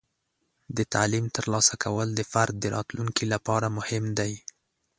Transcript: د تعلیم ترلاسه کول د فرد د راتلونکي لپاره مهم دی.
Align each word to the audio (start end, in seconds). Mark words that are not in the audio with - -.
د 0.77 0.79
تعلیم 0.93 1.25
ترلاسه 1.35 1.73
کول 1.83 2.07
د 2.15 2.21
فرد 2.31 2.53
د 2.59 2.65
راتلونکي 2.75 3.25
لپاره 3.33 3.67
مهم 3.77 4.05
دی. 4.19 4.33